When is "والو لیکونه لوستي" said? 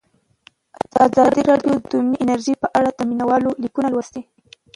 3.29-4.21